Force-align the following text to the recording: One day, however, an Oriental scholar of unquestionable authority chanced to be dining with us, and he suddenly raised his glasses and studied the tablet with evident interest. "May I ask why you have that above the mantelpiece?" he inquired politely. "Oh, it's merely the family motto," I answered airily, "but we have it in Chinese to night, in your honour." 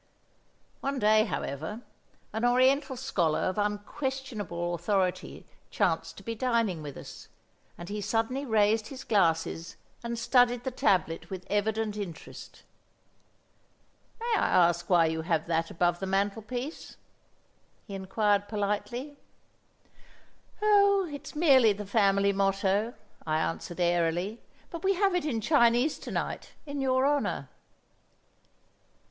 One 0.79 0.97
day, 0.97 1.25
however, 1.25 1.81
an 2.33 2.43
Oriental 2.43 2.97
scholar 2.97 3.41
of 3.41 3.59
unquestionable 3.59 4.73
authority 4.73 5.45
chanced 5.69 6.17
to 6.17 6.23
be 6.23 6.33
dining 6.33 6.81
with 6.81 6.97
us, 6.97 7.27
and 7.77 7.87
he 7.87 8.01
suddenly 8.01 8.43
raised 8.43 8.87
his 8.87 9.03
glasses 9.03 9.75
and 10.03 10.17
studied 10.17 10.63
the 10.63 10.71
tablet 10.71 11.29
with 11.29 11.45
evident 11.51 11.97
interest. 11.97 12.63
"May 14.19 14.37
I 14.41 14.67
ask 14.69 14.89
why 14.89 15.05
you 15.05 15.21
have 15.21 15.45
that 15.45 15.69
above 15.69 15.99
the 15.99 16.07
mantelpiece?" 16.07 16.97
he 17.85 17.93
inquired 17.93 18.47
politely. 18.47 19.17
"Oh, 20.63 21.07
it's 21.13 21.35
merely 21.35 21.73
the 21.73 21.85
family 21.85 22.33
motto," 22.33 22.95
I 23.27 23.37
answered 23.37 23.79
airily, 23.79 24.41
"but 24.71 24.83
we 24.83 24.95
have 24.95 25.13
it 25.13 25.25
in 25.25 25.41
Chinese 25.41 25.99
to 25.99 26.09
night, 26.09 26.53
in 26.65 26.81
your 26.81 27.05
honour." 27.05 27.49